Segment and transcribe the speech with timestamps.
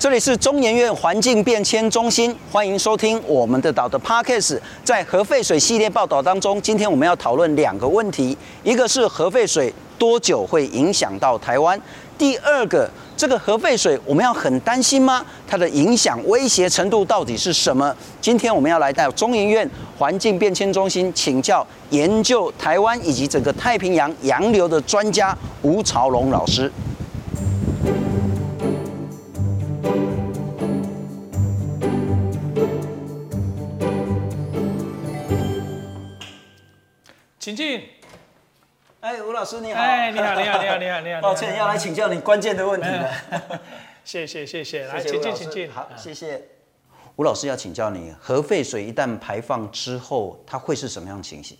[0.00, 4.58] 这里是中研院环境变迁中心，欢迎收听我们的岛的 Podcast。
[4.82, 11.78] 在核废水系列报道当中，今天我们要讨论两个问题，一个是核废水多久会影响到台湾？
[12.16, 15.22] 第二个，这个核废水我们要很担心吗？
[15.46, 17.94] 它的影响威胁程度到底是什么？
[18.22, 26.72] 今天我们要来到中研院环境变迁中心，请教研究台湾以及整个太平洋洋流的专家吴朝龙老师。
[37.50, 37.82] 请进。
[39.00, 39.80] 哎，吴老师你好。
[39.80, 41.20] 哎，你好，你好，你好， 你好，你好。
[41.20, 43.10] 抱歉，要来请教你关键的问题了。
[44.04, 44.86] 谢谢，谢谢。
[44.86, 45.68] 来，请进，请进。
[45.68, 46.40] 好，谢谢。
[47.16, 51.58] 吴老师要请教你，核废水一旦排放之后，它会是什么样的情形？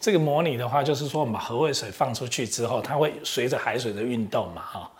[0.00, 4.90] 这个模拟的话，就是说我们把核废水放出去之后，它会随着海水的运动嘛，哈。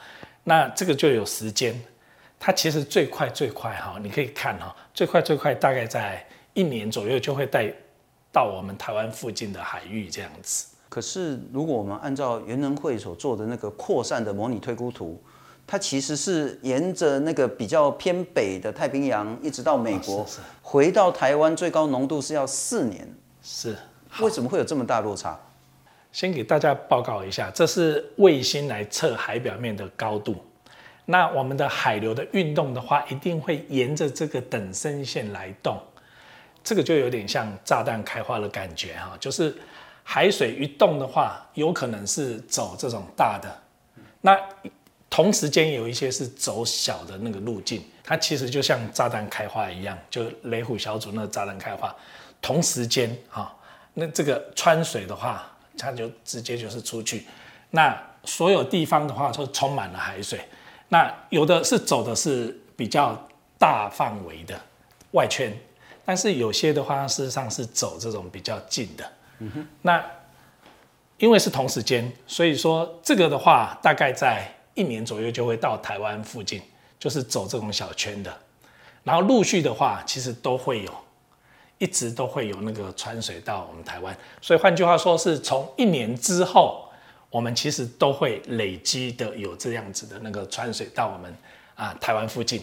[0.44, 1.74] 那这个就有时间，
[2.38, 7.72] 它其实最快最快哈，你可以看哈，最快最快大概在一年左右就会带。
[8.32, 10.66] 到我们台湾附近的海域这样子。
[10.88, 15.22] 可是，如果我们按照原能会所做的那个扩散的模拟推估图，
[15.66, 20.26] 它其实是沿着那个比较偏北的太平洋，一直到美国，
[20.62, 23.08] 回到台湾最高浓度是要四年。
[23.40, 23.76] 是，
[24.20, 25.38] 为什么会有这么大落差？
[26.10, 30.34] 先给大家报告一下，这是卫星来测海表面的高度。
[31.06, 35.80] 那我们的海流的运动的话，一定会沿着这个等深线来动。
[36.62, 39.56] 这个就有点像炸弹开花的感觉哈，就是
[40.02, 43.48] 海水一动的话，有可能是走这种大的，
[44.20, 44.38] 那
[45.08, 51.94] 同时间有一些是走小的那个路径，它其实就像炸弹开花一样，就雷虎小组那炸弹开花，
[52.40, 53.56] 同时间哈，
[53.94, 57.26] 那这个穿水的话，它就直接就是出去，
[57.70, 60.40] 那所有地方的话都充满了海水，
[60.88, 63.16] 那有的是走的是比较
[63.58, 64.60] 大范围的
[65.12, 65.52] 外圈。
[66.04, 69.12] 但是有些的话，事实上是走这种比较近的。
[69.38, 69.66] 嗯哼。
[69.82, 70.04] 那
[71.18, 76.62] 因为是同时间，所以说这个的话，大概在一年左右就会到台湾附近，
[76.98, 78.34] 就是走这种小圈的。
[79.04, 80.94] 然后陆续的话，其实都会有，
[81.78, 84.16] 一直都会有那个穿水到我们台湾。
[84.40, 86.88] 所以换句话说，是从一年之后，
[87.28, 91.34] 我们其实都会累积的有这样子的那个穿水到我们
[91.74, 92.62] 啊台湾附近。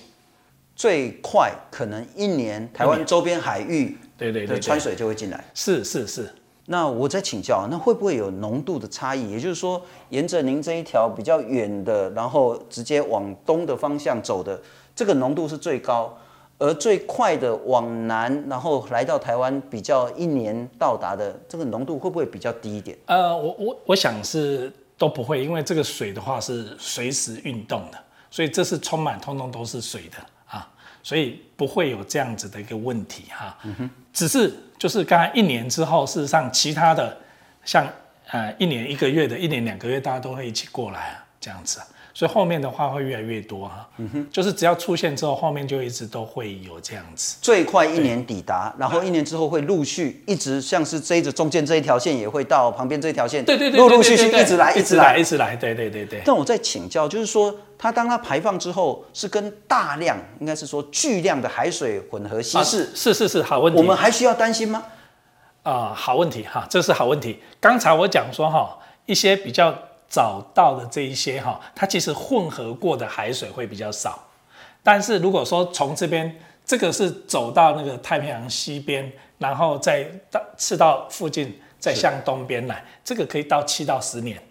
[0.78, 5.44] 最快可能一年，台湾周边海域对对对穿水就会进来。
[5.56, 6.32] 是是是。
[6.68, 9.32] 那我再请教，那会不会有浓度的差异？
[9.32, 14.62] 也就是说，沿着您这一条比较远的，然后直接往东的方向走的，
[14.94, 16.16] 这个浓度是最高，
[16.60, 22.96] 而最快的往南，然后来到台湾比较一年到达的这个浓度会不会比较低一点？
[23.08, 27.98] 呃，我我我想是都不会，因为这个水的话是随时运动的，
[28.30, 30.18] 所以这是充满，通通都是水的。
[31.08, 33.58] 所以不会有这样子的一个问题哈，
[34.12, 37.18] 只是就是刚才一年之后，事实上其他的
[37.64, 37.88] 像
[38.28, 41.88] 呃一年一个月的，一年两个月，大家都会一起过来啊，这样子啊。
[42.18, 47.38] 所以后面的话会越来越多哈，嗯哼，就是只要出现之后，后面就一直都会有这样子。
[47.44, 56.24] 最快一年抵达，然后一年之后会陆续一直像是追着中间这一条线也会到旁边这一条线，对对对，陆陆续续一直来，一直来，一直来，对对对对。
[56.26, 63.78] 但我在请教，就是说它当它排放之后，是跟大量应该是说巨量的海水混合稀释，是是是好问题。
[63.78, 64.84] 我们还需要担心吗？
[65.62, 67.38] 啊，好问题哈，这是好问题。
[67.60, 69.72] 刚才我讲说哈，一些比较。
[70.10, 74.28] 找到的这一些哈，它其实混合过的海水会比较少，
[74.84, 84.42] 但是如果说从这边这个是走到那个太平洋西边，然后再到赤道附近，再向东边来，这个可以到七到十年。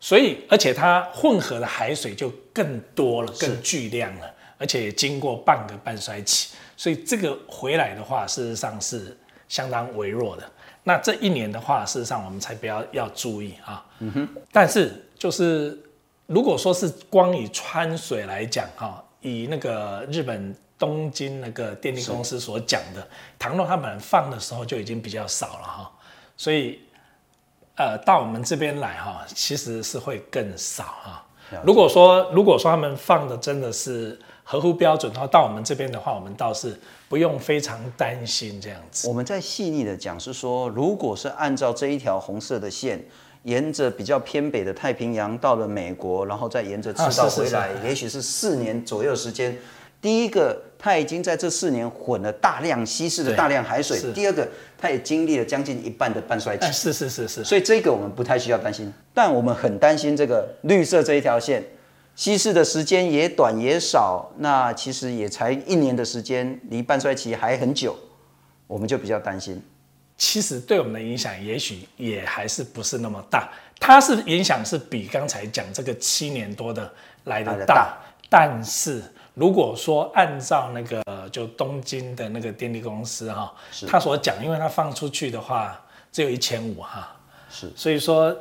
[0.00, 9.16] 所以，而且它混合的海水就更多了，更巨量了，而且也经过半个半衰期，所以这个回来的话，事实上是
[9.48, 10.48] 相当微弱的。
[10.88, 13.84] 那这一年的话，事实上我们才不要要注意啊。
[13.98, 14.28] 嗯哼。
[14.50, 15.78] 但是就是
[16.24, 23.06] 如果说是光以川水来讲哈，以那个日本东京那个电力公司所讲的，
[23.38, 25.90] 倘若他们放的时候就已经比较少了哈，
[26.38, 26.80] 所以
[27.76, 31.26] 呃到我们这边来哈，其实是会更少哈。
[31.62, 34.18] 如果说如果说他们放的真的是。
[34.50, 36.74] 合乎标准的话，到我们这边的话，我们倒是
[37.06, 39.06] 不用非常担心这样子。
[39.06, 42.98] 我们在细腻的讲，是说，如果是按照这一条红色的线，
[43.42, 49.54] 沿着比较偏北的太平洋到了美国，然后再沿着赤道回来，也许是四年左右时间。
[50.00, 54.48] 第一个，它已经在这四年混了大量稀释的大量海水；第二个，
[54.78, 56.72] 它也经历了将近一半的半衰期。
[56.72, 57.44] 是是是是。
[57.44, 61.62] 所以这个我们不太需要担心，但我们很担心这个绿色这一条线。
[62.18, 67.96] 稀释的时间也短也少，那其实也才一年的时间，离半衰期还很久，
[68.66, 69.62] 我们就比较担心。
[70.16, 73.48] 其实对我们的影响，也许也还是不是那么大。
[73.78, 76.92] 它是影响是比刚才讲这个七年多的
[77.26, 77.98] 来的大，大，
[78.28, 79.00] 但是
[79.34, 83.54] 如果说按照那个就东京的那个电力公司哈，
[83.86, 85.80] 他所讲，因为他放出去的话
[86.10, 87.16] 只有一千五哈，
[87.48, 88.36] 是，所以说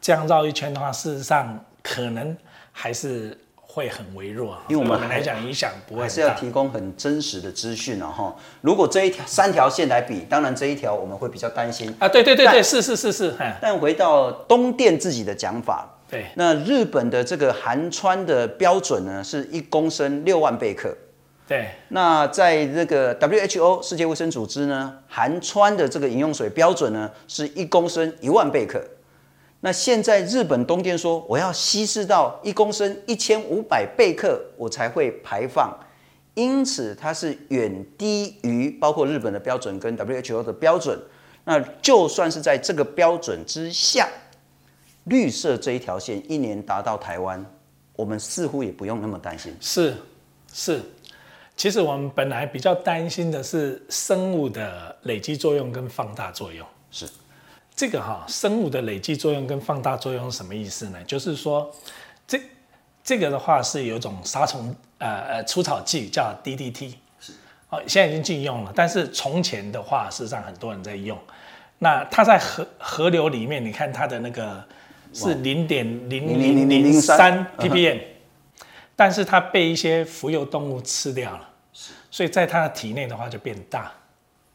[0.00, 2.36] 这样绕一圈的话，事实上可能。
[2.78, 8.36] 还是会很微弱，因为我们来讲影响不会还是要提供很真实的资讯啊哈。
[8.60, 12.06] 如果这一条三条线来比，当然这一条我们会比较担心啊。
[12.06, 13.34] 对对对对，是是是是。
[13.62, 20.94] 但回到东电自己的讲法，对，那日本的这个含氚的标准呢，是一公升六万贝克。
[21.48, 28.82] 对，那在这个 WHO 世界卫生组织呢，含氚的这个饮用水标准呢，是一公升一万贝克。
[29.66, 35.76] 那现在日本东电说，我要稀释到一公升一千五百贝克，我才会排放，
[36.34, 40.96] 因此它是远低于包括日本的标准跟 WHO 的标准。
[41.42, 44.08] 那就算是在这个标准之下，
[45.06, 47.44] 绿色这一条线一年达到台湾，
[47.96, 49.52] 我们似乎也不用那么担心。
[49.60, 49.96] 是
[50.52, 50.80] 是，
[51.56, 56.64] 其实我们本来比较担心的是生物的累积作用跟放大作用。
[56.92, 57.04] 是。
[57.76, 60.98] 这个哈生物的累积作用跟放大作用是什么意思呢？
[61.04, 61.70] 就是说，
[62.26, 62.40] 这
[63.04, 67.34] 这个的话是有一种杀虫呃呃除草剂叫 DDT，是
[67.68, 68.72] 哦，现在已经禁用了。
[68.74, 71.18] 但是从前的话，事实上很多人在用。
[71.78, 74.64] 那它在河河流里面，你看它的那个
[75.12, 78.00] 是零点零零零零三 ppm，
[78.96, 81.46] 但是它被一些浮游动物吃掉了，
[82.10, 83.92] 所以在它的体内的话就变大，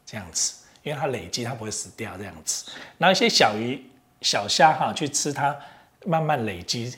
[0.04, 0.54] 这样子。
[0.82, 2.70] 因为它累积，它不会死掉这样子。
[2.98, 3.82] 然后一些小鱼、
[4.20, 5.56] 小虾哈去吃它，
[6.04, 6.94] 慢慢累积。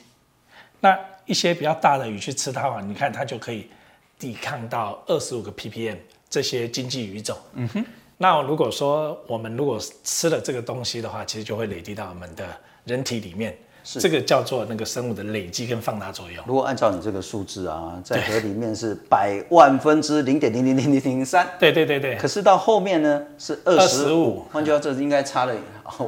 [0.79, 3.69] 那一些比较大的鱼去吃它的话，你看它就可以
[4.17, 5.97] 抵抗到二十五个 ppm
[6.29, 7.37] 这些经济鱼种。
[7.53, 7.85] 嗯哼。
[8.17, 12.47] 那如果说我们如果吃了这个东西的话，其实就会累积到我们的
[12.85, 13.57] 人体里面。
[13.85, 16.43] 是这个叫做那个生物的累积跟放大作用。
[16.47, 21.47] 如果按照你这个数字啊，在河里面是百万分之零点零零零零零三。
[21.59, 22.17] 对对对对。
[22.17, 24.43] 可是到后面呢是二十五。
[24.51, 25.55] 换句话说，这应该差了，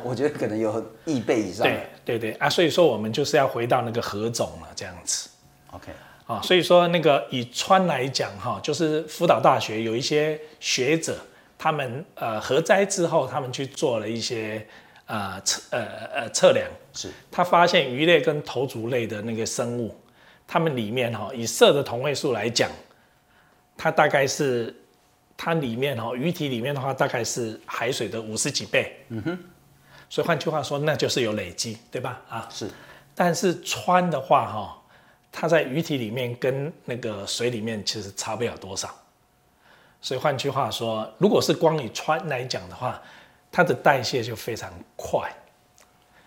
[0.03, 1.68] 我觉得可能有亿倍以上。
[1.68, 5.30] 对对对啊，所以说我们就是要回到那个河种了，这样子。
[5.69, 5.91] OK
[6.25, 11.15] 啊，所以说那个以川来讲哈，就是福岛大学有一些学者，
[11.59, 14.65] 他们呃核灾之后，他们去做了一些。
[15.07, 19.95] 呃测呃呃测量是，他发现鱼类跟头足类的那个生物，
[20.45, 22.69] 它们里面哈、哦，以色的同位素来讲，
[23.75, 24.75] 它大概是
[25.36, 29.06] 它里面哈、哦，鱼体里面的话大概是海水的五十几倍。
[29.09, 29.39] 嗯哼，
[30.09, 32.21] 所以换句话说，那就是有累积，对吧？
[32.30, 32.69] 啊，是。
[33.15, 34.68] 但是氚的话哈、哦，
[35.31, 38.89] 它在鱼体里面跟那个水里面其实差不了多少。
[40.01, 43.01] 所以换句话说，如果是光以氚来讲的话，
[43.57, 45.36] 它的代谢就非常快，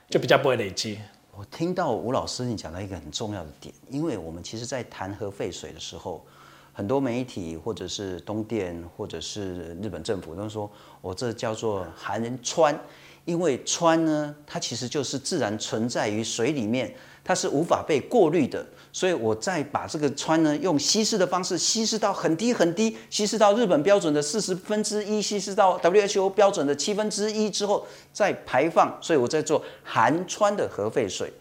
[0.09, 0.99] 就比较不会累积。
[1.31, 6.27] 我听到吴老师你讲到一个很重要的点，因为我们其实，在谈核废水的时候，
[6.73, 10.69] 很多媒体或者是东电或者是日本政府都说，
[11.01, 12.77] 我这叫做含氚，
[13.25, 16.93] 因为氚呢，它其实就是自然存在于水里面。
[17.23, 31.33] 它是无法被过滤的，所以我再把这个氚呢，用稀释的方式稀释到很低很低，稀释到日本标准的四十分之一，稀释到 WHO 标准的七分之一之后再排放，所以我在做含氚的核废水。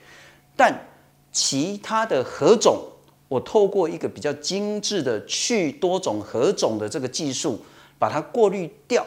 [0.55, 0.73] 但
[1.31, 2.83] 其他的核种，
[3.27, 7.59] 我透过一个比较精致的去多种核种的这个技术，
[7.97, 9.03] 把它过滤掉，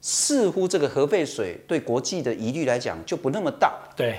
[0.00, 3.72] 似乎这个核废水对国际的疑虑来讲就不那么大。
[3.96, 4.18] 对。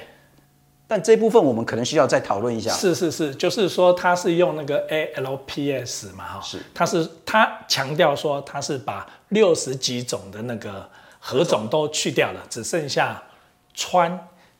[0.90, 2.72] 但这部分我们可能需要再讨论一下。
[2.72, 10.90] 是是是，就是说它是用那个 ALPS 嘛，哈，是，它是它强调说它是把六十几种的那个
[11.20, 13.22] 核种都去掉了，只剩下
[13.76, 14.18] 氚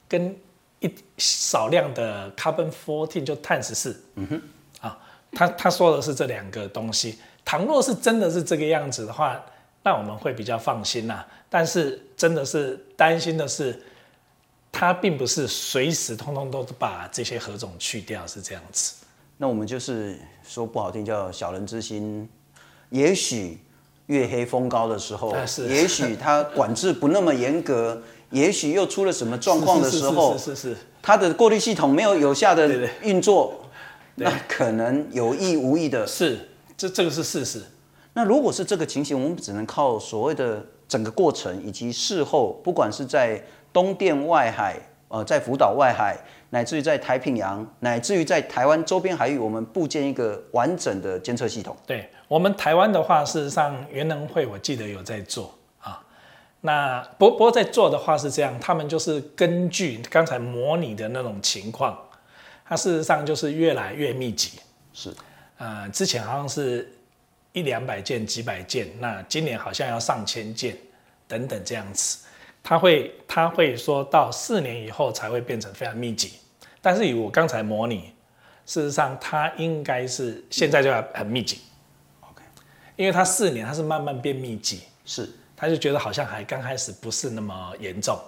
[0.10, 0.36] 跟
[0.82, 3.98] 一少量的 Carbon fourteen 就碳十四。
[4.16, 4.42] 嗯哼，
[4.82, 4.98] 啊，
[5.32, 7.20] 他他说的是这两个东西。
[7.46, 9.42] 倘若是真的是这个样子的话，
[9.82, 11.24] 那我们会比较放心呐。
[11.50, 13.82] 但是真的是担心的是。
[14.72, 18.94] 它并不是随时通通都把这些核种去掉，是这样子。
[19.38, 22.28] 那我们就是说不好听，叫小人之心。
[22.90, 23.60] 也许
[24.08, 33.66] 月黑风高的时候，是也许它管制不那么严格， 也许又出了什么状况的时候，是是是，它的过滤系统没有有效的运作，
[34.16, 36.08] 那可能有意无意的。
[36.08, 37.62] 是，这这个是事实。
[38.14, 44.76] 那如果是这个情形，我们只能靠所谓的整个过程以及事后，不管是在东电外海
[45.10, 46.18] 呃，在福岛外海，
[46.50, 51.74] 乃至于在太平洋，乃至于在台湾周边海域，我们布建一个完整的监测系统。
[51.86, 56.04] 对，我们台湾的话，事实上原能会我记得有在做啊。
[56.60, 61.98] 那不不过在做的话是这样，他们就是根据刚才模拟的那种情况，
[62.66, 64.60] 它事实上就是越来越密集。
[64.92, 65.14] 是，
[65.58, 66.92] 呃，之前好像是
[67.54, 70.76] 一两百件、几百件，那今年好像要上千件
[71.30, 72.26] 等等这样子。
[72.70, 76.34] 他会他会说到四年以后才会变成非常密集，
[76.82, 78.12] 但是以我刚才模拟，
[78.66, 81.62] 事实上它应该是现在就要很密集
[82.20, 82.44] ，OK，
[82.98, 88.20] 因为它四年它是慢慢变密集，是，他就觉得好像还刚开始不是那么严重，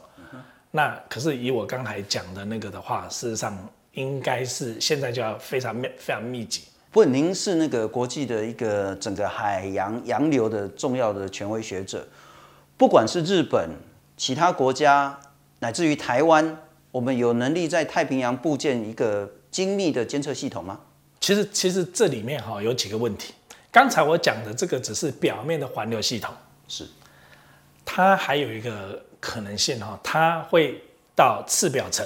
[0.71, 3.53] 那可是以我刚才讲的那个的话，事实上
[3.91, 6.63] 应该是现在就要非常密非常密集。
[6.91, 12.07] 不过您是那个国际的一个整个海洋洋流的重要的权威学者，
[12.77, 13.69] 不管是日本。
[14.19, 15.17] 其他国家
[15.59, 16.61] 乃至于台湾，
[16.91, 20.77] 我们有能力在太平洋部建一个精密的监测系统吗？
[21.21, 23.33] 其实，其实这里面哈有几个问题。
[23.71, 26.35] 刚才我讲的这个只是表面的环流系统，
[26.67, 26.85] 是
[27.85, 30.83] 它还有一个可能性哈，它会
[31.15, 32.05] 到次表层。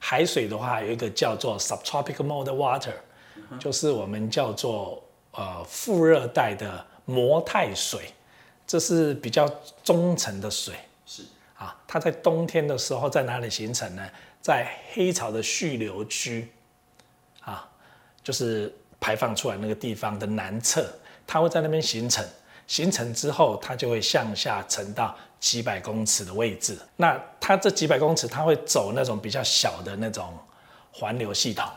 [0.00, 2.94] 海水的话，有一个叫做 subtropical mild water，
[3.60, 8.12] 就是我们叫做呃副热带的膜态水。
[8.70, 11.24] 这是比较中层的水，是
[11.58, 14.08] 啊，它在冬天的时候在哪里形成呢？
[14.40, 16.48] 在黑潮的蓄流区，
[17.40, 17.68] 啊，
[18.22, 20.88] 就是排放出来那个地方的南侧，
[21.26, 22.24] 它会在那边形成。
[22.68, 26.78] 形成之后，它就会向下沉到几百公尺的位置。
[26.94, 30.38] 那它这几百公尺，它会走那种比较小的那种
[30.92, 31.68] 环流系统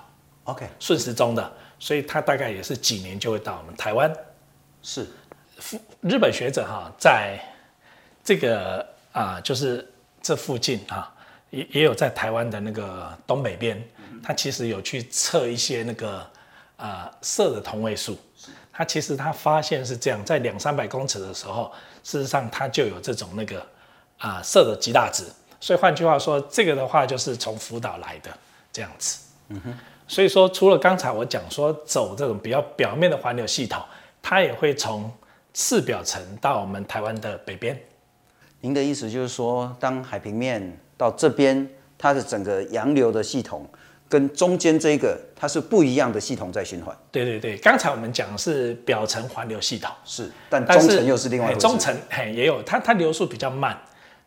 [0.43, 4.15] ，OK，顺时钟的，所以它大概也是几年就会到我们台湾，
[4.83, 5.07] 是。
[6.01, 7.39] 日本学者哈，在
[8.23, 9.87] 这个啊，就是
[10.21, 11.13] 这附近啊，
[11.49, 13.81] 也也有在台湾的那个东北边，
[14.21, 16.25] 他其实有去测一些那个
[16.77, 18.17] 啊色的同位素。
[18.75, 21.71] 他其实他发现是这样，在两三百公尺的时候，
[22.03, 23.63] 事实上它就有这种那个
[24.17, 25.25] 啊色的极大值。
[25.59, 28.31] 所以换句话说，这个的话就是从福岛来的
[28.71, 29.19] 这样子。
[29.49, 29.77] 嗯哼。
[30.07, 33.81] 所以说，除了刚才我讲说走这种比较表面的环流系统，
[34.21, 35.09] 它也会从
[35.53, 37.79] 次表层到我们台湾的北边，
[38.61, 43.67] 您的意思就是说，当海平面到这边，它的整个洋流的系统
[44.09, 46.95] 跟中间这个它是不一样的系统在循环。
[47.11, 51.59] 对对对，刚才我们讲的是表层环流系统，是，但中层又是另外一回事。
[51.59, 53.79] 中层嘿也有，它它流速比较慢，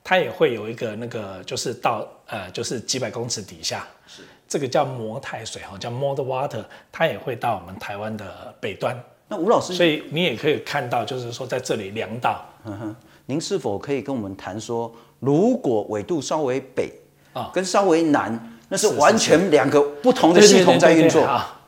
[0.04, 8.96] 它也会有一个那个就是到呃就是几百公尺底下，是这个叫膜态水哈，叫 mild water，它也会到我们台湾的北端。
[9.28, 16.92] 那吴老师，所以你也可以看到，就是说在这里量到，嗯哼，您是否可以跟我们谈说，如果纬度稍微北
[17.32, 21.60] 啊，跟稍微南，那是完全两个不同的系统在运作啊。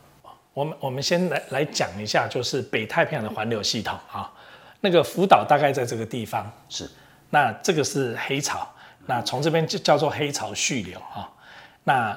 [0.55, 4.33] 我们我们先来来讲一下，就是北太平洋的环流系统啊。
[4.81, 6.89] 那个福岛大概在这个地方，是。
[7.31, 8.69] 那这个是黑潮，
[9.07, 11.29] 那从这边就叫做黑潮蓄流啊。
[11.83, 12.17] 那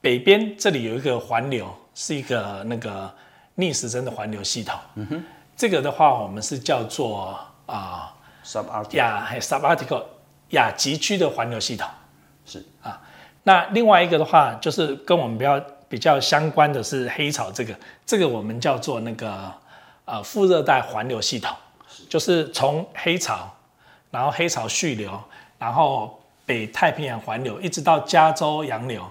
[0.00, 3.12] 北边这里有一个环流，是一个那个。
[3.60, 5.24] 逆时针的环流系统，嗯哼，
[5.56, 7.36] 这个的话，我们是叫做
[7.66, 8.14] 啊
[8.92, 10.00] 亚 subarctic
[10.50, 11.88] 亚极区的环流系统，
[12.46, 12.64] 是。
[12.80, 13.02] 啊。
[13.42, 17.74] 那另外一个的话，就是跟我们比较比较相关的是黑潮这个，
[18.06, 19.52] 这个我们叫做那个
[20.04, 21.56] 呃副热带环流系统，
[22.08, 23.52] 就是从黑潮，
[24.12, 25.20] 然后黑潮蓄流，
[25.58, 29.02] 然后北太平洋环流，一直到加州洋流。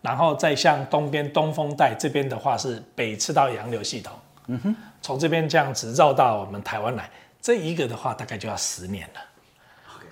[0.00, 4.12] 然后再向东边东风带这边的话是北赤道洋流系统，
[4.46, 7.10] 嗯哼，从这边这样子绕到我们台湾来，
[7.42, 9.20] 这一个的话大概就要十年了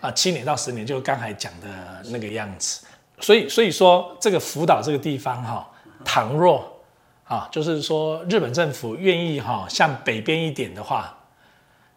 [0.01, 2.85] 啊，七年到十年，就刚才讲的那个样子。
[3.21, 5.71] 所以所以说这个福岛这个地方哈，
[6.05, 6.83] 倘若
[7.25, 11.17] 啊，就是说日本政府愿意哈向北边一点的话，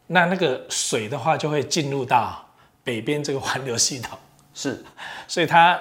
[0.06, 2.48] 那那个水的话就会进入到
[2.84, 4.16] 北边这个环流系统，
[4.54, 4.86] 是，
[5.28, 5.80] 所以它。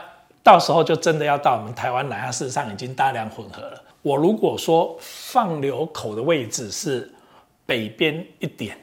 [0.49, 3.85] 到时候就真的要到我们台湾来，它事实上已经大量混合了。
[4.01, 7.13] 我如果说放流口的位置是
[7.67, 8.75] 北边一点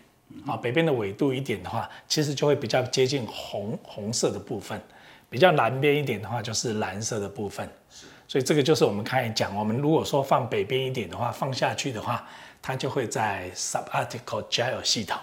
[0.45, 4.77] 啊，北边的纬度一点的话，其实就会比较接近红红色的部分；
[5.27, 7.67] 比较南边一点的话，就是蓝色的部分。
[8.27, 12.23] 所以这个就是我们刚才讲，我们如果说放北边一点的话，放下去的话，
[12.61, 14.19] 它就会在 subarctic
[14.51, 15.17] gyre 系统，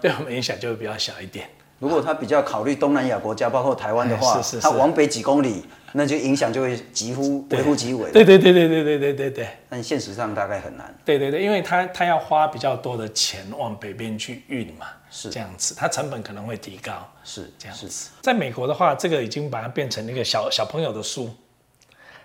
[0.00, 1.46] 对我们影响就会比较小一点。
[1.78, 8.10] 如果他比较考虑东南亚国家，包括台湾的话，是是是他往北几公里，那就影响就会几乎微乎其微。
[8.10, 9.48] 对对对对对对对对对。
[9.68, 10.92] 但现实上大概很难。
[11.04, 17.08] 对对对，因为他他要花比较多的钱往北边去运嘛，是这样子，它成本可能会提高。
[17.22, 18.10] 是这样子。
[18.20, 21.30] 在美国的话，这个已经把它变成那个小小朋友的书。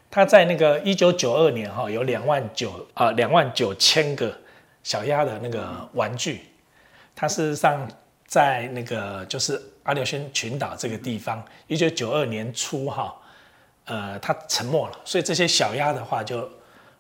[0.10, 4.36] 他在那个一九九二年哈，有两万九啊两万九千个
[4.81, 6.41] 小鸭的那个玩具，
[7.15, 7.88] 它事实上。
[8.33, 13.15] 在那个就是阿留申群岛这个地方，一九九二年初哈，
[13.85, 16.39] 呃，它沉没了，所以这些小鸭的话就，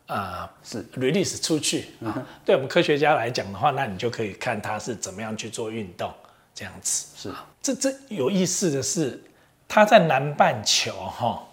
[0.05, 2.13] 啊、呃，是 release 出去啊。
[2.17, 6.13] 嗯、对我们科学家来讲的话，那你就可以看它是怎么样去做运动，
[6.53, 7.33] 这样子是。
[7.63, 9.19] 这这有意思的是，
[9.67, 11.43] 它在南半球哈，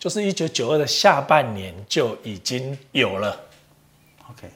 [0.00, 3.40] 就是一九九二的下半年就已经有了。
[4.28, 4.50] OK，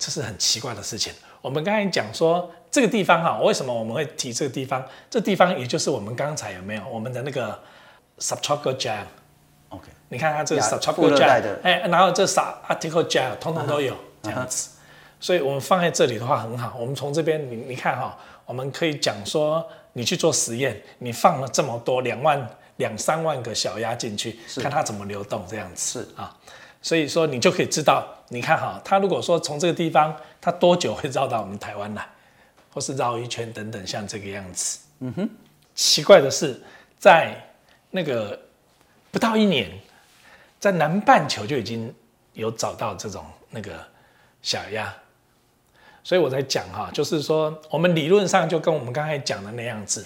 [0.00, 1.12] 这是很奇怪的事情。
[1.40, 2.52] 我们刚才讲说。
[2.74, 4.84] 这个地方哈，为什么我们会提这个地方？
[5.08, 7.56] 这地方也就是我们刚才有没有我们的那个
[8.18, 14.70] subtropical gel？OK，你看它这个 subtropical gel，哎，然后这 subarctic gel 通通都有这样子，
[15.20, 16.74] 所以我们放在这里的话很好。
[16.76, 22.44] 我们从这边你你看哈，我们可以讲说，你去做实验，你放了这么多两万
[22.78, 26.36] 两三万个小鸭进去，看它怎么流动这样子是啊，
[26.82, 32.04] 所以说你就可以知道，你看哈，它如果说从这个地方，它多久会绕到我们台湾来？
[32.74, 34.80] 或是绕一圈等等，像这个样子。
[34.98, 35.30] 嗯哼，
[35.76, 36.60] 奇怪的是，
[36.98, 37.40] 在
[37.88, 38.36] 那个
[39.12, 39.70] 不到一年，
[40.58, 41.94] 在南半球就已经
[42.32, 43.86] 有找到这种那个
[44.42, 44.92] 小鸭。
[46.02, 50.04] 所以我在讲哈，就是说我们理论上就跟我们刚才讲的那样子，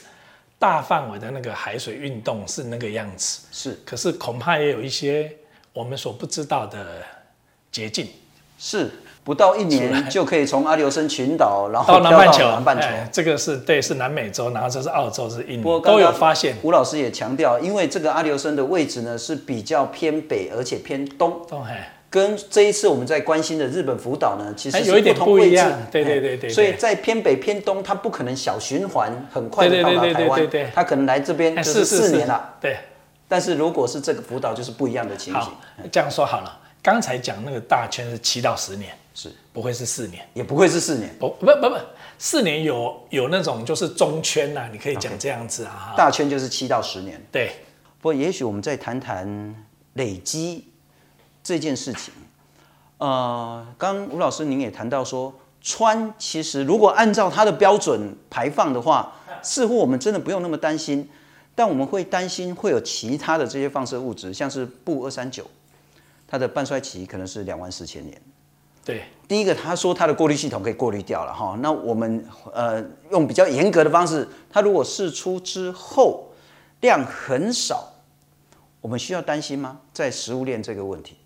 [0.59, 3.47] 大范围的那个海水运动是那个样子。
[3.51, 5.35] 是，可是恐怕也有一些
[5.73, 7.03] 我们所不知道的
[7.73, 8.09] 捷径。
[8.59, 8.91] 是。
[9.29, 12.45] 不到一年就可以从阿留申群岛，然后到南半球。
[12.49, 16.57] 南半球，这个是对，是南美洲，然后这是澳洲，是印度，都有发现。
[16.63, 21.47] 吴老师也强调，因为这个阿留申的位置呢是比较偏北，而且偏东，
[22.09, 25.63] 跟这一次我们在关心的日本福岛呢，其实是不同位置。
[25.93, 26.49] 对对对对。
[26.49, 32.55] 所以在偏北偏东，它不可能小循环很快的到达台湾，它可能来这边就是四年了。
[32.63, 32.79] 对。
[33.29, 35.53] 但是如果是这个福岛，就是不一样的情形。
[35.93, 38.91] 这样说好了，刚才讲那个大圈是七到十年。
[39.21, 41.77] 是不会是四年，也不会是四年，不不不不，
[42.21, 47.21] 四年有有那种就是中圈呐、啊，你可以讲这样子啊，大圈就是七到十年。
[47.33, 47.51] 对，
[48.01, 50.69] 不过也许我们再谈谈累积
[51.43, 52.15] 这件事情。
[52.99, 61.09] 呃，刚吴老师您也谈到说，穿其实如果按照它的标准排放的话，似乎我们真的不用那么担心，
[61.57, 65.45] 但我们会担心会有其他的这些放射物质，像是布二三九，
[66.29, 68.17] 它的半衰期可能是两万四千年。
[68.89, 72.25] 对，第一个他说他的过滤系统可以过滤掉了哈，那我们
[72.55, 76.33] 呃用比较严格的方式，它如果释出之后
[76.81, 77.87] 量很少，
[78.81, 79.79] 我们需要担心吗？
[79.93, 81.19] 在食物链这个问题，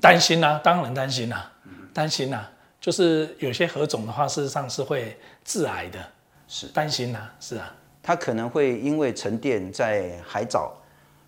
[0.00, 1.52] 担心啊，当然担心啊，
[1.92, 6.04] 担心啊，就是有些核种的话，事实上是会致癌的，
[6.48, 10.72] 是担心啊，是啊，它可能会因为沉淀在海藻。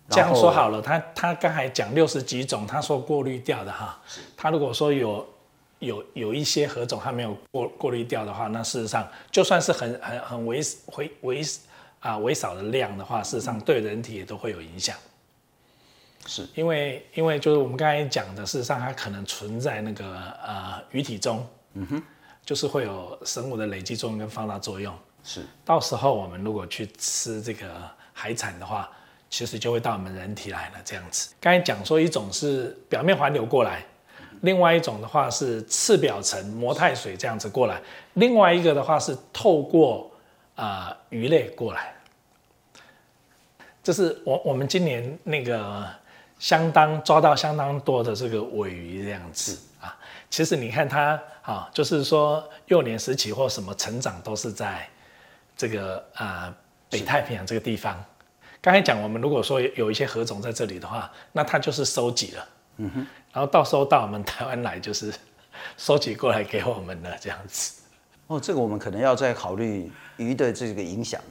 [0.09, 3.97] 这样说好了，他他刚才讲六十几种，他说过滤掉的哈，
[4.35, 5.25] 他如果说有。
[5.79, 10.59] 有有一些核种它没有过过滤掉的话，那事实上就算是很很很微
[10.95, 11.41] 微微
[11.99, 14.95] 啊微少的量的话，事实上对人体也都会有影响。
[16.25, 22.03] 是因为因为就是我们刚才讲的，事实上它可能存在那个呃鱼体中，嗯哼，
[22.43, 24.93] 就是会有生物的累积作用跟放大作用。
[25.23, 28.89] 是，到时候我们如果去吃这个海产的话，
[29.29, 31.33] 其实就会到我们人体来了这样子。
[31.39, 33.85] 刚才讲说一种是表面环流过来。
[34.41, 37.81] 另外一种的话是次表层模态水这样子过来，
[38.13, 40.11] 另外一个的话是透过
[40.55, 41.93] 啊、鱼类过来，
[43.83, 45.87] 这是我我们今年那个
[46.39, 49.95] 相当抓到相当多的这个尾鱼这样子啊。
[50.29, 54.87] 其实你看它啊，就是说幼年时期或什么成长都是在
[55.55, 56.53] 这个啊、
[56.89, 58.03] 北太平洋这个地方。
[58.59, 62.45] 刚才讲我们如果说有一些河种在这里的话，那它就是收集了。
[62.77, 63.07] 嗯哼。
[63.33, 65.13] 然后到时候到我们台湾来，就是
[65.77, 67.81] 收集过来给我们的这样子。
[68.27, 71.21] 哦，这个我们可能要再考虑鱼的这个影响。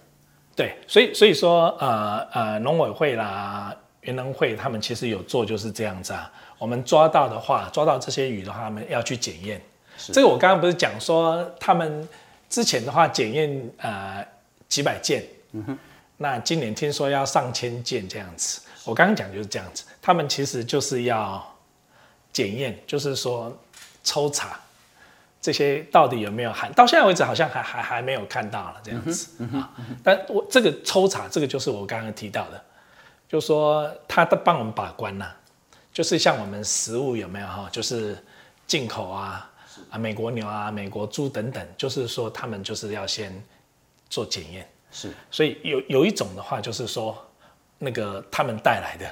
[0.55, 6.33] 对，所以所以说，呃呃，农委会啦、园农会他们其实有做，就是这样子啊。
[6.59, 9.61] 我们抓到的话，抓到这些鱼的话，他们要去检验。
[9.99, 12.09] 是这个我刚刚不是讲说，他们
[12.49, 14.27] 之前的话检验呃
[14.67, 15.79] 几百件，嗯哼，
[16.17, 18.63] 那今年听说要上千件这样子。
[18.87, 21.53] 我刚刚讲就是这样子，他们其实就是要。
[22.33, 23.51] 检验就是说
[24.05, 24.61] 抽查，
[25.41, 26.71] 这些到底有没有含？
[26.75, 29.71] 到现在为止好像还还还没有看到了这样子、嗯嗯、啊。
[30.05, 32.63] 但我这个抽查，这个就是我刚刚提到的，
[33.27, 35.37] 就说他的帮我们把关呐、啊，
[35.95, 38.23] 就是像我们食物有没有哈，就是
[38.67, 39.51] 进口啊
[39.89, 43.33] 啊，美国牛啊、美国猪等等，就是说他们就是要先
[44.11, 44.69] 做检验。
[44.93, 47.17] 是，所以有有一种的话，就是说
[47.79, 49.11] 那个他们带来的，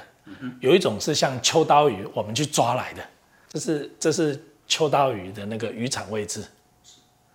[0.59, 3.03] 有一种是像秋刀鱼，我们去抓来的，
[3.49, 4.41] 这是这是。
[4.67, 6.43] 秋刀鱼的那个渔场位置，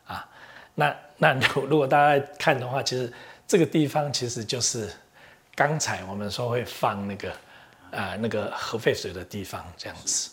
[0.04, 0.28] 啊，
[0.74, 1.32] 那那
[1.68, 3.12] 如果大家看的话，其实
[3.46, 4.90] 这个地方其实就是
[5.54, 7.30] 刚才我们说会放那个
[7.92, 10.28] 啊那个核废水的地方这样子，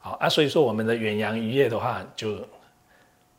[0.00, 2.48] 好啊，所以说我们的远洋渔业的话就，就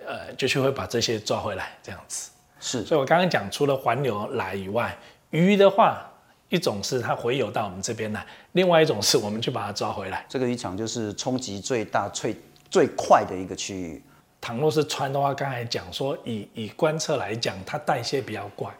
[0.05, 2.29] 呃就去会把这些抓回来这样子，
[2.59, 4.95] 是，所以我刚刚讲除了环流来以外，
[5.31, 6.07] 鱼的话
[6.53, 12.33] 一种是它回游到我们这边来，另外一种是我们去把它抓回来，这个渔场就是冲击最大最。
[12.73, 14.03] 最快的一个区域，
[14.41, 18.73] 倘若是穿的话，刚才讲说以以观测来讲，它代谢比较快，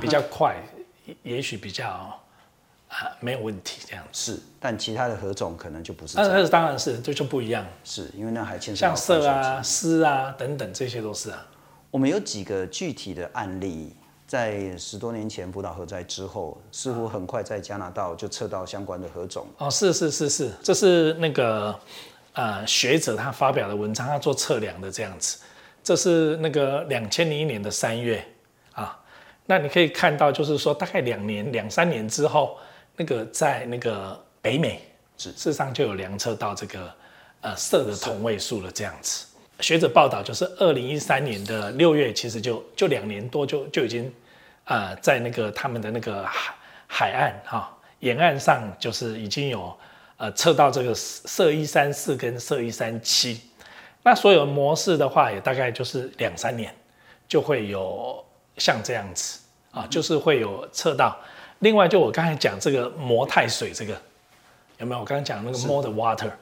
[0.00, 0.56] 比较快，
[1.22, 1.88] 也许比较
[2.88, 4.32] 啊没有问题这样子。
[4.32, 6.16] 是，但其他的何种可能就不是。
[6.16, 7.64] 那那当然是，这就不一样。
[7.84, 11.46] 是因为那还牵涉像色啊、丝啊等等，这些都是啊。
[11.92, 13.94] 我们有几个具体的案例，
[14.28, 19.44] 在十多年前福岛核灾之后，似乎很快在加拿大就测到相关的核种。
[19.58, 21.74] 哦，是是是是，这是那个。
[22.34, 25.40] 呃，学者他发表的文章，他做测量的这样子，
[25.82, 28.24] 这是那个两千零一年的三月
[28.74, 28.96] 啊。
[29.46, 32.56] 那你可以看到，就是说大概两年、两三年之后，
[32.94, 34.80] 那个在那个北美，
[35.16, 36.88] 事实上就有量测到这个
[37.40, 39.26] 呃銫的同位素了这样子。
[39.60, 44.04] 学者报道就是二零一三年的六月，其实就就两年多就就已经
[44.64, 46.54] 啊、呃，在那个他们的那个海
[46.86, 49.76] 海岸哈、啊、沿岸上，就是已经有。
[50.20, 53.40] 呃，测到这个銫一三四跟銫一三七，
[54.02, 56.74] 那所有模式的话，也大概就是两三年
[57.28, 58.24] 就会有
[58.56, 59.38] 像这样子
[59.70, 61.16] 啊，就是会有测到。
[61.60, 63.96] 另外，就我刚才讲这个模态水，这个
[64.78, 65.00] 有没有？
[65.00, 66.32] 我刚刚讲那个 mold water，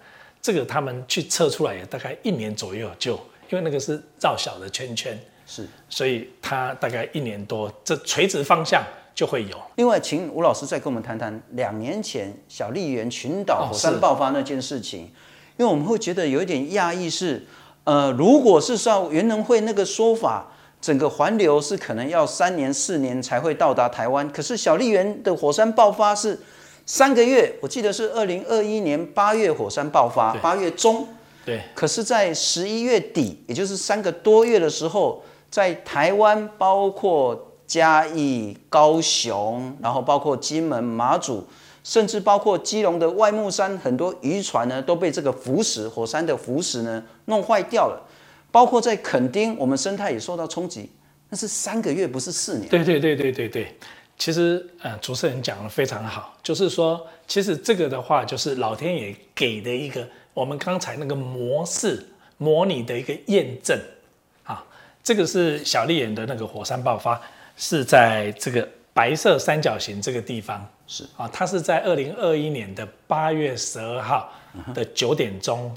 [0.46, 3.14] 这个他们去测出来也大概一年左右就，
[3.50, 8.84] 因为那个是绕小的圈圈，是，所以它大概一年多，这垂直方向。
[9.16, 9.56] 就会有。
[9.76, 15.08] 另外，请吴老师再跟我们谈谈两年前小笠原群岛火山爆发那件事情，哦，
[15.56, 17.42] 因为我们会觉得有一点讶异是，
[17.84, 26.38] 呃，如果是照原能会那个说法，整个环流是可能要三年四年才会到达台湾，可是小笠原的火山爆发是
[26.86, 31.06] 三个月，我记得是二零二一年八月火山爆发，八月中，
[31.44, 37.42] 对，可是，在十一月底，也就是三个多月的时候，在台湾包括。
[37.66, 41.44] 嘉义、高雄，然后包括金门、马祖，
[41.82, 48.00] 甚至包括基隆的外木山，很多渔船呢都被这个浮石，火山的浮石呢弄坏掉了。
[48.52, 50.88] 包括在垦丁，我们生态也受到冲击，
[51.28, 52.68] 那是三个月，不是四年。
[52.68, 53.76] 对对对对对对，
[54.18, 62.06] 其实呃，主持人讲的非常好，就是说，其实这个的话，就是老天爷给的一个我们刚才那个模式
[62.38, 63.78] 模拟的一个验证
[64.44, 64.64] 啊，
[65.02, 67.20] 这个是小笠原的那个火山爆发。
[67.58, 74.30] 是在这个白色三角形这个地方，是啊，它是在二零二一年的八月十二号
[74.74, 75.74] 的九点钟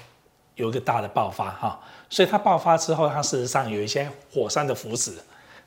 [0.56, 5.13] 有一个大的爆发哈，所以它爆发之后，它事实上有一些火山的腐蚀，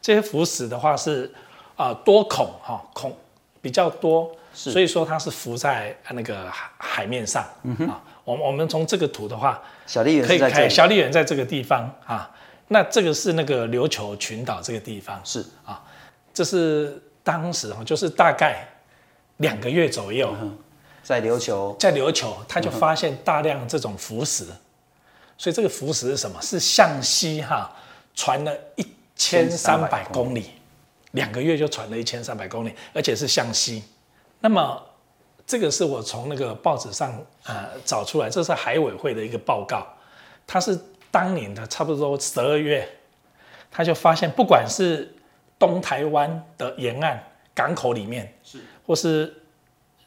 [0.02, 1.32] 这些腐蚀的话是
[1.82, 3.16] 啊多孔哈孔
[3.60, 7.42] 比较多，所以说它是浮在那个海海面上
[7.88, 8.00] 啊。
[8.24, 12.30] 我们我们从这个图的话，小笠原可以看小笠原在这个地方啊，
[12.68, 15.82] 那这个是那个琉球群岛这个地方是啊。
[16.32, 18.66] 这是当时哈，就是大概
[19.38, 20.34] 两个月左右，
[21.02, 24.46] 在琉球，在琉球，他就发现大量这种浮石，
[25.36, 26.40] 所以这个浮石是什么？
[26.40, 27.70] 是向西哈
[28.14, 30.52] 传了一千三百公里，
[31.12, 33.82] 两个月就传了一千三百公里，而且是向西。
[34.40, 34.82] 那么
[35.46, 39.86] 这个是我从那个报纸上呃找出来，这是海委会的一个报告，
[40.46, 40.78] 它是
[41.10, 42.88] 当年的差不多十二月，
[43.70, 45.14] 他就发现不管是
[45.58, 47.22] 东台湾的沿岸
[47.54, 48.58] 港口里面，是。
[48.86, 49.32] 或是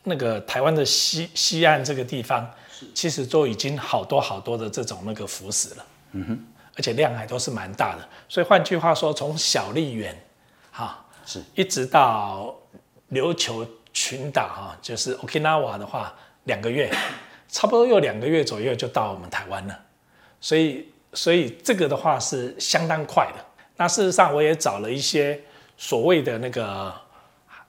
[0.04, 2.86] 那个台湾的西西岸这个地方，是。
[2.94, 8.08] 其实都已经好多好多的这种那个浮石了，嗯哼，而且量还都是蛮大的。
[8.28, 10.18] 所以换句话说，从小笠原，
[10.78, 12.54] 哈，是一直到
[13.12, 16.94] 琉球群岛哈，就是 Okinawa 的话，两个月，
[17.48, 19.80] 差不多有两个月左右就到我们台湾了。
[20.42, 23.46] 所以，所以这个的话是相当快的。
[23.78, 25.40] 那事实上，我也找了一些
[25.78, 26.94] 所谓的那个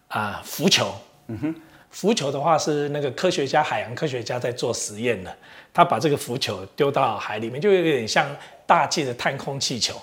[0.09, 0.93] 啊浮球，
[1.29, 1.55] 嗯哼，
[1.91, 5.33] 浮球的话是那个科学家、海洋科学家在做实验的。
[5.73, 8.27] 他把这个浮球丢到海里面，就有点像
[8.67, 9.95] 大气的探空气球，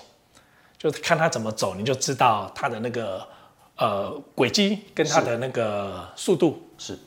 [0.84, 3.26] 就看它怎么走，你就知道它的那个
[3.76, 6.98] 呃轨迹跟它的那个速度是。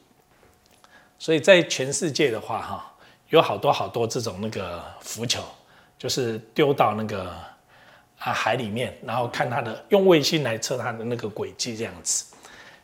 [1.19, 2.91] 所以在全世界的话，哈，
[3.29, 5.43] 有好多好多这种那个浮球，
[5.95, 7.29] 就是丢到那个
[8.17, 12.25] 啊海里面，然后看它的用卫星来测它的那个轨迹这样子。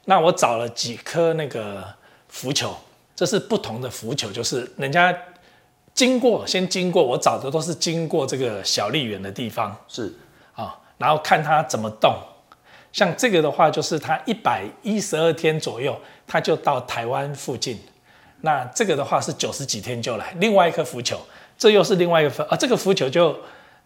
[0.05, 1.83] 那我找了几颗那个
[2.27, 2.75] 浮球，
[3.15, 5.15] 这是不同的浮球，就是人家
[5.95, 10.22] 经过先经过，我找的都是经过这个小笠原的地方，是啊，
[10.97, 12.15] 然后看它怎么动。
[12.91, 17.79] 像这个的话，就是它一百一十二天左右，它就到台湾附近。
[18.41, 20.33] 那这个的话是九十几天就来。
[20.37, 21.19] 另外一颗浮球，
[21.57, 23.35] 这又是另外一个浮啊，这个浮球就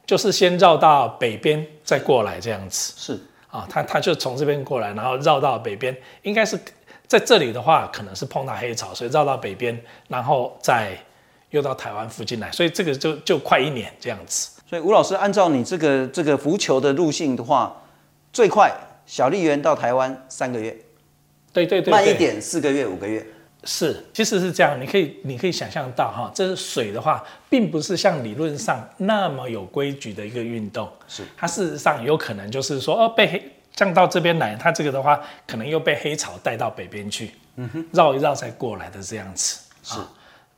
[0.05, 2.93] 就是先绕到北边再过来这样子。
[2.97, 3.19] 是。
[3.49, 6.59] 啊，它它就从这边过来，然后绕到北边，应该是
[7.07, 10.97] 在这里的话，可能是碰到黑潮，所以绕到北边，然后再
[11.51, 14.56] 又到台湾附近来，所以这个就就快一年这样子。
[14.69, 17.83] 所以吴老师，按照你这个这个浮球的路径的话，
[18.33, 18.69] 最快
[19.05, 20.75] 小笠原到台湾三个月，
[21.53, 23.25] 对对对，对，慢一点四个月五个月。
[23.63, 31.23] 是，其实是这样，你可以你可以想象到哈，这是水的话，并不是像理论上那么有规矩的一个运动，是。
[31.37, 33.41] 它事实上有可能就是说哦，被黑
[33.73, 39.95] 降到这边来，它这个的话可能又被黑潮带到北边去，嗯哼，绕一绕再过来的这样子，是，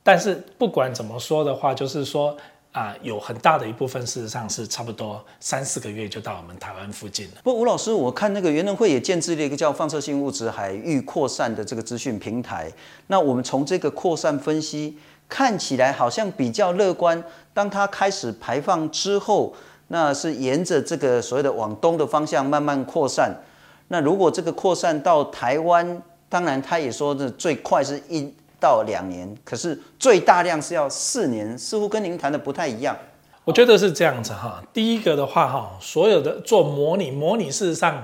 [0.02, 2.36] 但是不管怎么说的话，就是说。
[2.72, 7.32] 啊，有很大的一部分，事实上是差不多三四个月就到我们台湾附近了。
[7.42, 12.70] 不吴老师，我看那个原能会也建置了一个叫放射性物质海域扩散的这个资讯平台。
[13.08, 14.96] 那我们从这个扩散分析，
[15.28, 17.20] 看起来好像比较乐观。
[17.52, 19.52] 当它开始排放之后，
[19.88, 23.34] 那是沿着这个所谓的往东的方向慢慢扩散。
[23.88, 28.32] 那如果这个扩散到台湾，当然他也说这最快是一。
[28.60, 32.96] 到两年，可是最大量是要四年，似乎跟您谈的不太一样。
[33.44, 34.62] 我觉得是这样子哈。
[34.72, 37.96] 第一个的话哈，所有的做模拟，模拟事实上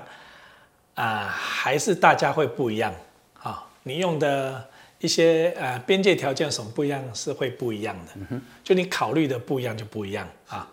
[0.94, 2.92] 啊、呃，还是大家会不一样
[3.40, 3.68] 啊。
[3.82, 4.64] 你用的
[4.98, 8.40] 一些呃边界条件什么不一样，是会不一样的。
[8.64, 10.66] 就你考虑的不一样就不一样啊。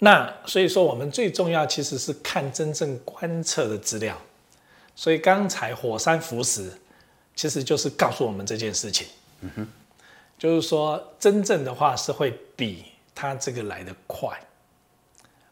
[0.00, 4.16] 那所以说，我们最重要其实是看真正观测的资料。
[4.94, 6.70] 所以刚才火山浮石。
[7.38, 9.06] 其实就是告诉我们这件事情，
[9.42, 9.66] 嗯哼，
[10.36, 12.82] 就是说真正的话是会比
[13.14, 14.28] 它这个来得快。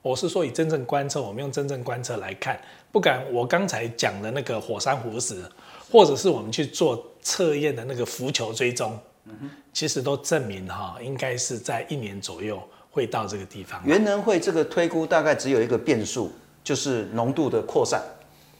[0.03, 5.49] 我是说以真正观测，我们用真正观测来看，不管我刚才讲的那个火山湖石，
[5.89, 13.81] 或者是我们去做测验的那个浮球追踪，嗯，其实都证明哈，应该是在一年左右会到这个地方。
[13.87, 16.33] 原能会这个推估大概只有一个变数，
[16.65, 18.03] 就是浓度的扩散，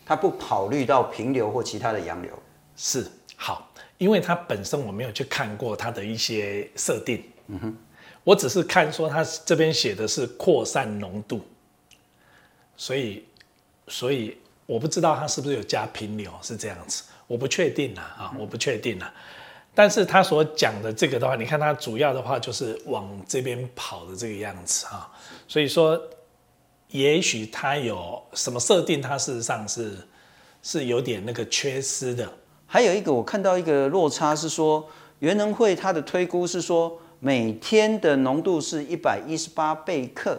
[0.05, 2.31] 它不考虑到平流或其他的洋流。
[2.77, 7.77] 是好，因为它本身我没有去看过它的一些设定，嗯哼，
[8.23, 11.41] 我只是看说它这边写的是扩散浓度，
[12.77, 13.25] 所以
[13.89, 14.37] 所以
[14.67, 19.13] 我不知道它是不是有加平流是这样子，我不确定啦啊，我不确定啦，
[19.75, 25.11] 但是他所讲的这个的话，你看它主要的话就是往这边跑的这个样子啊，
[25.47, 26.01] 所以说
[26.89, 29.97] 也许它有什么设定，它事实上是
[30.63, 32.31] 是有点那个缺失的。
[32.67, 34.85] 还有一个，我看到一个落差是说，
[35.21, 40.39] 原能会它的推估是说每天的浓度是一百一十八贝克，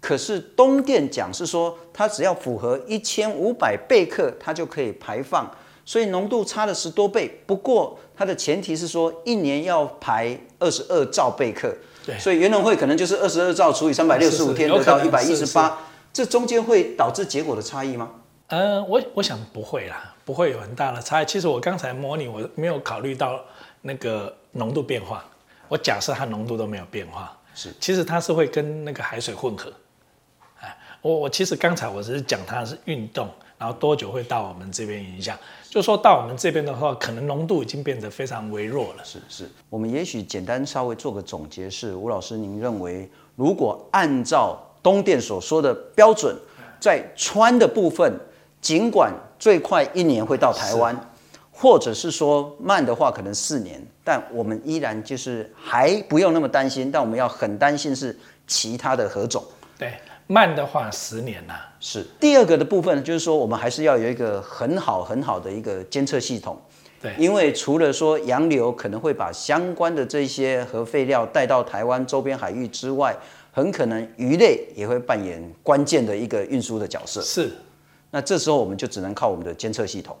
[0.00, 5.50] 可是东电讲是说它只要符合一千五百贝克，它就可以排放，
[5.84, 7.40] 所以浓度差了十多倍。
[7.44, 11.76] 不过它的前提是说一年要排二十二兆贝克，
[12.18, 15.78] 所以原能会可能就是二十二兆除以三百六十五天得到一百一十八，
[16.12, 18.10] 这中间会导致结果的差异吗？
[18.46, 20.14] 呃，我我想不会啦。
[20.28, 21.24] 不会有很大的差异。
[21.24, 23.42] 其实我刚才模拟，我没有考虑到
[23.80, 25.24] 那个浓度变化。
[25.68, 29.72] 我假设它浓度都没有变化，是，其实它是会跟那个海水混合。
[30.60, 35.34] 哎，我我其实刚才我只是讲它是运动，然后多久会到我们这边影响。
[35.70, 39.04] 就说到我们这边的话，可能浓度已经变得非常微弱了。
[39.04, 46.36] 是是，我们也许简单稍微做个总结是，吴老师，您认为如果按照东电所说的标准，
[46.78, 48.14] 在川的部分，
[48.60, 50.98] 尽管最快一年会到台湾，
[51.50, 58.16] 或者是说慢的话可能四年，但我们依然就是还不用那么担心，但我们要很担心是
[58.46, 59.44] 其他的何种。
[59.78, 59.94] 对，
[60.26, 61.54] 慢的话十年呐。
[61.80, 66.60] 是第二个的部分，就是说我们还是要有一个很好很好的一个监测系统。
[67.00, 73.16] 对，因为除了说洋流可能会把相关的这些核废料带到台湾周边海域之外，
[73.52, 77.20] 很可能鱼类也会扮演关键的一个运输的角色。
[77.22, 77.52] 是。
[78.10, 80.16] 那这时候我们就只能靠我们的监测系统。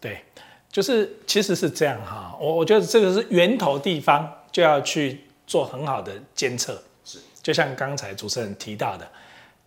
[0.00, 0.22] 对，
[0.70, 6.82] 就是其实是这样哈，我我觉得这个是源头地方就要去做很好的监测。
[7.04, 9.08] 是，就像刚才主持人提到的，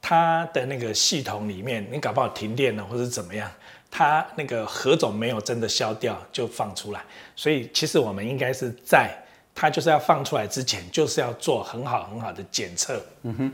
[0.01, 3.49] 它的那个系统里面，你搞不好停电了或者怎么样，
[3.89, 7.01] 它那个核种没有真的消掉就放出来，
[7.35, 9.09] 所以其实我们应该是在
[9.53, 13.53] 它就是要放出来之前，就是要做很好很好的检测，嗯哼，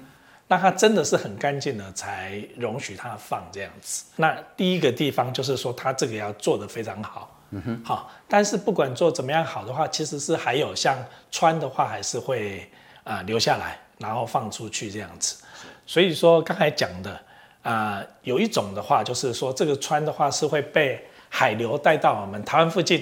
[0.51, 4.03] 那它真的是很干净了才容许它放这样子。
[4.17, 7.39] 那第一个地方就是说，它这个要做得非常好。
[7.51, 10.97] 嗯哼，好，但是不管做怎么样好的话，其实是还有像
[11.31, 12.69] 穿的话，还是会
[13.05, 15.41] 啊、留下来，然后放出去这样子。
[15.85, 17.17] 所以说刚才讲的
[17.61, 22.99] 啊、有一种的话，就是说这个穿的话是会被海流带到我们台湾附近；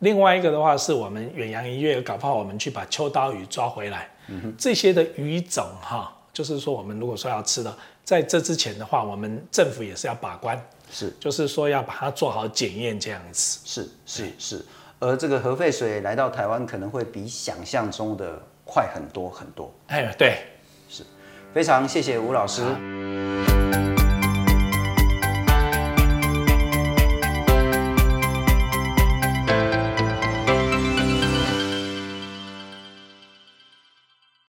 [0.00, 4.10] 另外一个的话，是我们远洋渔业搞不好我们去把秋刀鱼抓回来。
[4.26, 10.58] 嗯哼，这些的鱼种哈，就是说我们如果说要吃的，在这之前的话，我们政府也是要把关。
[10.90, 13.60] 是，就是说要把它做好检验这样子。
[13.66, 14.64] 是是是，
[15.00, 19.70] 而这个核废水来到台湾，可能会比想象中的快很多很多。
[19.88, 20.38] 哎，对，
[20.88, 21.04] 是
[21.52, 22.62] 非常谢谢吴老师。